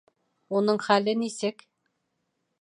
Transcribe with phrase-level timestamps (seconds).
[0.59, 1.63] Уның хәле нисек?